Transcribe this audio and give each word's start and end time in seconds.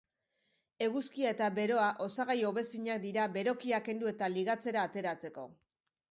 Eguzkia 0.83 1.33
eta 1.33 1.49
beroa 1.57 1.89
osagai 2.05 2.37
hobezinak 2.49 3.03
dira 3.03 3.25
berokiak 3.35 3.85
kendu 3.89 4.09
eta 4.13 4.31
ligatzera 4.37 4.87
ateratzeko. 4.89 5.45